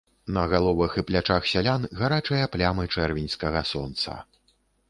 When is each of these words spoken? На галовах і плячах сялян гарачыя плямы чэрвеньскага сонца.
На 0.35 0.45
галовах 0.53 0.95
і 1.01 1.03
плячах 1.09 1.45
сялян 1.51 1.85
гарачыя 2.01 2.49
плямы 2.57 2.89
чэрвеньскага 2.97 3.61
сонца. 3.75 4.21